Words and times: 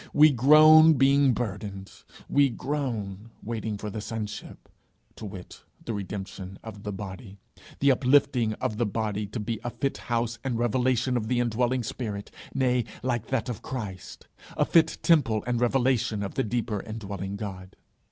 We 0.13 0.31
groan 0.31 0.93
being 0.93 1.31
burdened; 1.33 1.91
we 2.27 2.49
groan, 2.49 3.29
waiting 3.43 3.77
for 3.77 3.91
the 3.91 4.01
sonship 4.01 4.67
to 5.15 5.25
wit, 5.27 5.61
the 5.85 5.93
redemption 5.93 6.57
of 6.63 6.81
the 6.81 6.91
body 6.91 7.37
the 7.79 7.91
uplifting 7.91 8.53
of 8.53 8.77
the 8.77 8.87
body 8.87 9.27
to 9.27 9.39
be 9.39 9.59
a 9.63 9.69
fit 9.69 9.97
house 10.09 10.39
and 10.43 10.57
revelation 10.57 11.17
of 11.17 11.27
the 11.27 11.39
indwelling 11.39 11.83
spirit 11.83 12.31
nay, 12.55 12.83
like 13.03 13.27
that 13.27 13.47
of 13.47 13.61
Christ, 13.61 14.25
a 14.57 14.65
fit 14.65 14.97
temple 15.03 15.43
and 15.45 15.61
revelation 15.61 16.23
of 16.23 16.33
the 16.33 16.43
deeper 16.43 16.81
indwelling 16.81 17.35
God. 17.35 17.75